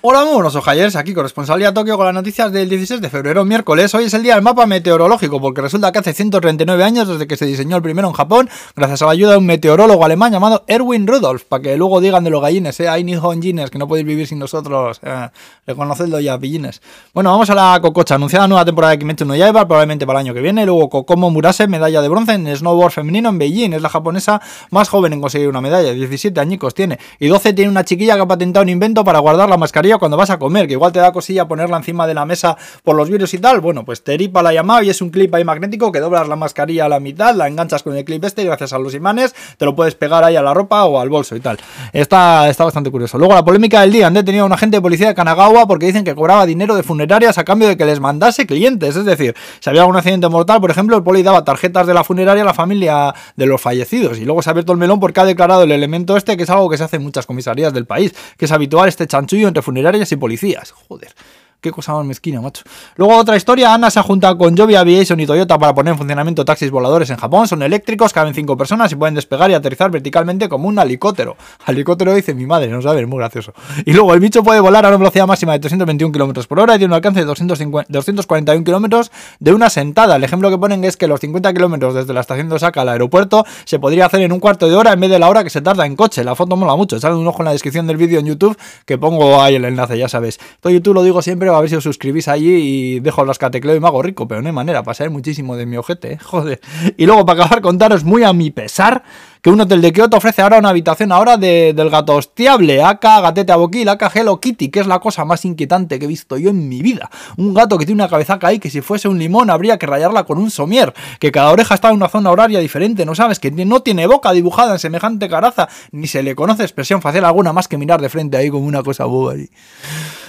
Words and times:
Hola, 0.00 0.22
muy 0.22 0.34
buenos 0.34 0.54
ojayers, 0.54 0.94
aquí 0.94 1.12
corresponsalía 1.12 1.74
Tokio 1.74 1.96
con 1.96 2.06
las 2.06 2.14
noticias 2.14 2.52
del 2.52 2.68
16 2.68 3.00
de 3.00 3.10
febrero, 3.10 3.44
miércoles. 3.44 3.92
Hoy 3.96 4.04
es 4.04 4.14
el 4.14 4.22
día 4.22 4.34
del 4.34 4.44
mapa 4.44 4.64
meteorológico, 4.64 5.40
porque 5.40 5.60
resulta 5.60 5.90
que 5.90 5.98
hace 5.98 6.14
139 6.14 6.84
años 6.84 7.08
desde 7.08 7.26
que 7.26 7.36
se 7.36 7.46
diseñó 7.46 7.74
el 7.74 7.82
primero 7.82 8.06
en 8.06 8.14
Japón, 8.14 8.48
gracias 8.76 9.02
a 9.02 9.06
la 9.06 9.10
ayuda 9.10 9.32
de 9.32 9.38
un 9.38 9.46
meteorólogo 9.46 10.04
alemán 10.04 10.30
llamado 10.30 10.62
Erwin 10.68 11.04
Rudolf, 11.04 11.42
para 11.46 11.64
que 11.64 11.76
luego 11.76 12.00
digan 12.00 12.22
de 12.22 12.30
los 12.30 12.40
gallines, 12.40 12.78
eh, 12.78 12.88
hay 12.88 13.02
Nihon 13.02 13.42
Gines, 13.42 13.70
que 13.70 13.78
no 13.78 13.88
podéis 13.88 14.06
vivir 14.06 14.28
sin 14.28 14.38
nosotros, 14.38 15.00
eh, 15.02 15.30
reconocedlo 15.66 16.20
ya, 16.20 16.38
pillines. 16.38 16.80
Bueno, 17.12 17.32
vamos 17.32 17.50
a 17.50 17.56
la 17.56 17.80
cococha, 17.82 18.14
anunciada 18.14 18.46
nueva 18.46 18.64
temporada 18.64 18.92
de 18.92 19.00
Kimetsu 19.00 19.24
no 19.24 19.34
Yaiba, 19.34 19.66
probablemente 19.66 20.06
para 20.06 20.20
el 20.20 20.26
año 20.26 20.32
que 20.34 20.42
viene, 20.42 20.64
luego 20.64 20.88
Kokomo 20.90 21.28
Murase, 21.32 21.66
medalla 21.66 22.00
de 22.02 22.08
bronce 22.08 22.34
en 22.34 22.56
snowboard 22.56 22.92
femenino 22.92 23.30
en 23.30 23.38
Beijing, 23.38 23.72
es 23.72 23.82
la 23.82 23.88
japonesa 23.88 24.40
más 24.70 24.88
joven 24.88 25.14
en 25.14 25.20
conseguir 25.20 25.48
una 25.48 25.60
medalla, 25.60 25.92
17 25.92 26.38
añicos 26.38 26.72
tiene, 26.72 27.00
y 27.18 27.26
12 27.26 27.52
tiene 27.52 27.68
una 27.68 27.84
chiquilla 27.84 28.14
que 28.14 28.22
ha 28.22 28.28
patentado 28.28 28.62
un 28.62 28.68
invento 28.68 29.02
para 29.02 29.18
guardar 29.18 29.48
la 29.48 29.56
mascarilla 29.56 29.87
cuando 29.96 30.18
vas 30.18 30.28
a 30.28 30.38
comer, 30.38 30.66
que 30.66 30.74
igual 30.74 30.92
te 30.92 30.98
da 30.98 31.12
cosilla 31.12 31.48
ponerla 31.48 31.78
encima 31.78 32.06
de 32.06 32.12
la 32.12 32.26
mesa 32.26 32.56
por 32.82 32.96
los 32.96 33.08
virus 33.08 33.32
y 33.32 33.38
tal, 33.38 33.60
bueno, 33.60 33.84
pues 33.86 34.04
Teripa 34.04 34.42
la 34.42 34.50
ha 34.50 34.52
llamado 34.52 34.82
y 34.82 34.90
es 34.90 35.00
un 35.00 35.08
clip 35.08 35.34
ahí 35.34 35.44
magnético 35.44 35.90
que 35.90 36.00
doblas 36.00 36.28
la 36.28 36.36
mascarilla 36.36 36.84
a 36.84 36.88
la 36.88 37.00
mitad, 37.00 37.34
la 37.34 37.48
enganchas 37.48 37.82
con 37.82 37.96
el 37.96 38.04
clip 38.04 38.24
este 38.24 38.42
y 38.42 38.44
gracias 38.44 38.72
a 38.72 38.78
los 38.78 38.94
imanes 38.94 39.34
te 39.56 39.64
lo 39.64 39.74
puedes 39.74 39.94
pegar 39.94 40.24
ahí 40.24 40.36
a 40.36 40.42
la 40.42 40.52
ropa 40.52 40.84
o 40.84 41.00
al 41.00 41.08
bolso 41.08 41.36
y 41.36 41.40
tal. 41.40 41.58
Está, 41.92 42.48
está 42.48 42.64
bastante 42.64 42.90
curioso. 42.90 43.18
Luego 43.18 43.34
la 43.34 43.44
polémica 43.44 43.80
del 43.80 43.92
día, 43.92 44.06
han 44.06 44.14
detenido 44.14 44.44
a 44.44 44.46
un 44.46 44.52
agente 44.52 44.76
de 44.76 44.80
policía 44.80 45.08
de 45.08 45.14
Kanagawa 45.14 45.66
porque 45.66 45.86
dicen 45.86 46.04
que 46.04 46.14
cobraba 46.14 46.44
dinero 46.44 46.74
de 46.76 46.82
funerarias 46.82 47.38
a 47.38 47.44
cambio 47.44 47.68
de 47.68 47.76
que 47.76 47.84
les 47.84 48.00
mandase 48.00 48.46
clientes, 48.46 48.96
es 48.96 49.04
decir, 49.04 49.34
si 49.60 49.70
había 49.70 49.84
un 49.84 49.96
accidente 49.96 50.28
mortal, 50.28 50.60
por 50.60 50.70
ejemplo, 50.70 50.96
el 50.96 51.02
poli 51.02 51.22
daba 51.22 51.44
tarjetas 51.44 51.86
de 51.86 51.94
la 51.94 52.04
funeraria 52.04 52.42
a 52.42 52.46
la 52.46 52.54
familia 52.54 53.14
de 53.36 53.46
los 53.46 53.60
fallecidos 53.60 54.18
y 54.18 54.24
luego 54.24 54.42
se 54.42 54.50
ha 54.50 54.52
abierto 54.52 54.72
el 54.72 54.78
melón 54.78 55.00
porque 55.00 55.20
ha 55.20 55.24
declarado 55.24 55.62
el 55.62 55.72
elemento 55.72 56.16
este 56.16 56.36
que 56.36 56.42
es 56.42 56.50
algo 56.50 56.68
que 56.68 56.76
se 56.76 56.84
hace 56.84 56.96
en 56.96 57.02
muchas 57.02 57.26
comisarías 57.26 57.72
del 57.72 57.86
país, 57.86 58.14
que 58.36 58.44
es 58.44 58.52
habitual 58.52 58.88
este 58.88 59.06
chanchullo 59.06 59.48
entre 59.48 59.62
funerarias 59.62 59.77
y 60.12 60.16
policías. 60.16 60.72
Joder. 60.72 61.12
Qué 61.60 61.72
cosa 61.72 61.92
más 61.92 62.06
mezquina, 62.06 62.40
macho. 62.40 62.62
Luego 62.94 63.16
otra 63.16 63.36
historia, 63.36 63.74
Ana 63.74 63.90
se 63.90 63.98
ha 63.98 64.04
juntado 64.04 64.38
con 64.38 64.56
Joby 64.56 64.76
Aviation 64.76 65.18
y 65.18 65.26
Toyota 65.26 65.58
para 65.58 65.74
poner 65.74 65.92
en 65.92 65.98
funcionamiento 65.98 66.44
taxis 66.44 66.70
voladores 66.70 67.10
en 67.10 67.16
Japón. 67.16 67.48
Son 67.48 67.60
eléctricos, 67.62 68.12
caben 68.12 68.32
cinco 68.32 68.56
personas 68.56 68.92
y 68.92 68.94
pueden 68.94 69.16
despegar 69.16 69.50
y 69.50 69.54
aterrizar 69.54 69.90
verticalmente 69.90 70.48
como 70.48 70.68
un 70.68 70.78
helicóptero. 70.78 71.36
Helicóptero 71.66 72.14
dice 72.14 72.32
mi 72.32 72.46
madre, 72.46 72.68
no 72.68 72.80
sabe, 72.80 73.00
es 73.00 73.08
muy 73.08 73.18
gracioso. 73.18 73.54
Y 73.84 73.92
luego 73.92 74.14
el 74.14 74.20
bicho 74.20 74.44
puede 74.44 74.60
volar 74.60 74.86
a 74.86 74.88
una 74.90 74.98
velocidad 74.98 75.26
máxima 75.26 75.52
de 75.54 75.58
321 75.58 76.12
km 76.12 76.46
por 76.46 76.60
hora 76.60 76.76
y 76.76 76.78
tiene 76.78 76.92
un 76.92 76.94
alcance 76.94 77.18
de 77.18 77.26
250, 77.26 77.92
241 77.92 78.64
km 78.64 79.10
de 79.40 79.52
una 79.52 79.68
sentada. 79.68 80.14
El 80.14 80.22
ejemplo 80.22 80.50
que 80.50 80.58
ponen 80.58 80.84
es 80.84 80.96
que 80.96 81.08
los 81.08 81.18
50 81.18 81.52
km 81.54 81.92
desde 81.92 82.14
la 82.14 82.20
estación 82.20 82.48
de 82.48 82.54
Osaka 82.54 82.82
al 82.82 82.90
aeropuerto 82.90 83.44
se 83.64 83.80
podría 83.80 84.06
hacer 84.06 84.20
en 84.20 84.30
un 84.30 84.38
cuarto 84.38 84.68
de 84.68 84.76
hora 84.76 84.92
en 84.92 85.00
vez 85.00 85.10
de 85.10 85.18
la 85.18 85.28
hora 85.28 85.42
que 85.42 85.50
se 85.50 85.60
tarda 85.60 85.86
en 85.86 85.96
coche. 85.96 86.22
La 86.22 86.36
foto 86.36 86.54
mola 86.54 86.76
mucho. 86.76 86.94
Echad 86.94 87.16
un 87.16 87.26
ojo 87.26 87.40
en 87.40 87.46
la 87.46 87.52
descripción 87.52 87.88
del 87.88 87.96
vídeo 87.96 88.20
en 88.20 88.26
YouTube 88.26 88.56
que 88.86 88.96
pongo 88.96 89.42
ahí 89.42 89.56
el 89.56 89.64
enlace, 89.64 89.98
ya 89.98 90.08
sabes. 90.08 90.38
Todo 90.60 90.72
YouTube 90.72 90.94
lo 90.94 91.02
digo 91.02 91.20
siempre, 91.20 91.47
a 91.56 91.60
ver 91.60 91.70
si 91.70 91.76
os 91.76 91.84
suscribís 91.84 92.28
allí 92.28 92.50
y 92.50 93.00
dejo 93.00 93.24
los 93.24 93.38
catecleo 93.38 93.76
y 93.76 93.80
me 93.80 93.88
hago 93.88 94.02
rico, 94.02 94.28
pero 94.28 94.42
no 94.42 94.48
hay 94.48 94.54
manera, 94.54 94.82
pasar 94.82 95.10
muchísimo 95.10 95.56
de 95.56 95.66
mi 95.66 95.76
ojete, 95.76 96.12
¿eh? 96.14 96.18
joder. 96.22 96.60
Y 96.96 97.06
luego, 97.06 97.24
para 97.24 97.44
acabar, 97.44 97.60
contaros 97.60 98.04
muy 98.04 98.24
a 98.24 98.32
mi 98.32 98.50
pesar 98.50 99.02
que 99.42 99.50
un 99.50 99.60
hotel 99.60 99.80
de 99.80 99.92
Kioto 99.92 100.16
ofrece 100.16 100.42
ahora 100.42 100.58
una 100.58 100.70
habitación 100.70 101.12
ahora 101.12 101.36
de, 101.36 101.72
del 101.72 101.90
gato 101.90 102.16
hostiable, 102.16 102.82
acá 102.82 103.20
gatete 103.20 103.52
aboquil, 103.52 103.88
acá 103.88 104.10
Hello 104.12 104.40
Kitty, 104.40 104.68
que 104.68 104.80
es 104.80 104.86
la 104.86 104.98
cosa 104.98 105.24
más 105.24 105.44
inquietante 105.44 105.98
que 105.98 106.06
he 106.06 106.08
visto 106.08 106.36
yo 106.36 106.50
en 106.50 106.68
mi 106.68 106.82
vida. 106.82 107.10
Un 107.36 107.54
gato 107.54 107.78
que 107.78 107.86
tiene 107.86 108.02
una 108.02 108.10
cabezaca 108.10 108.48
ahí 108.48 108.58
que 108.58 108.70
si 108.70 108.80
fuese 108.80 109.08
un 109.08 109.18
limón 109.18 109.50
habría 109.50 109.78
que 109.78 109.86
rayarla 109.86 110.24
con 110.24 110.38
un 110.38 110.50
somier, 110.50 110.92
que 111.20 111.30
cada 111.30 111.50
oreja 111.52 111.74
está 111.74 111.90
en 111.90 111.96
una 111.96 112.08
zona 112.08 112.30
horaria 112.30 112.58
diferente, 112.58 113.06
¿no 113.06 113.14
sabes? 113.14 113.38
Que 113.38 113.50
no 113.50 113.80
tiene 113.80 114.06
boca 114.06 114.32
dibujada 114.32 114.72
en 114.72 114.78
semejante 114.78 115.28
caraza, 115.28 115.68
ni 115.92 116.06
se 116.08 116.22
le 116.22 116.34
conoce 116.34 116.62
expresión 116.62 117.00
facial 117.00 117.24
alguna 117.24 117.52
más 117.52 117.68
que 117.68 117.78
mirar 117.78 118.00
de 118.00 118.08
frente 118.08 118.36
ahí 118.36 118.50
como 118.50 118.66
una 118.66 118.82
cosa 118.82 119.04
boba 119.04 119.32
ahí. 119.32 119.48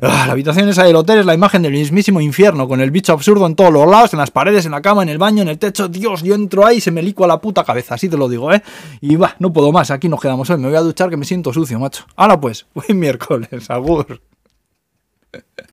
Ah, 0.00 0.24
la 0.26 0.32
habitación 0.32 0.68
esa 0.68 0.84
del 0.84 0.96
hotel 0.96 1.18
es 1.18 1.26
la 1.26 1.34
imagen 1.34 1.62
del 1.62 1.72
mismísimo 1.72 2.20
infierno, 2.20 2.66
con 2.66 2.80
el 2.80 2.90
bicho 2.90 3.12
absurdo 3.12 3.46
en 3.46 3.54
todos 3.54 3.72
los 3.72 3.86
lados, 3.86 4.12
en 4.14 4.18
las 4.18 4.30
paredes, 4.30 4.64
en 4.64 4.72
la 4.72 4.80
cama, 4.80 5.02
en 5.02 5.08
el 5.08 5.18
baño, 5.18 5.42
en 5.42 5.48
el 5.48 5.58
techo. 5.58 5.88
Dios, 5.88 6.22
yo 6.22 6.34
entro 6.34 6.64
ahí 6.64 6.78
y 6.78 6.80
se 6.80 6.90
me 6.90 7.02
licua 7.02 7.26
la 7.26 7.40
puta 7.40 7.64
cabeza, 7.64 7.94
así 7.94 8.08
te 8.08 8.16
lo 8.16 8.28
digo, 8.28 8.52
¿eh? 8.52 8.62
Y 9.00 9.16
va, 9.16 9.36
no 9.38 9.52
puedo 9.52 9.72
más, 9.72 9.90
aquí 9.90 10.08
nos 10.08 10.20
quedamos 10.20 10.48
hoy. 10.48 10.58
Me 10.58 10.68
voy 10.68 10.76
a 10.76 10.80
duchar 10.80 11.10
que 11.10 11.16
me 11.16 11.24
siento 11.24 11.52
sucio, 11.52 11.78
macho. 11.78 12.04
Ahora 12.16 12.40
pues, 12.40 12.66
buen 12.74 12.98
miércoles, 12.98 13.68
agur. 13.68 14.20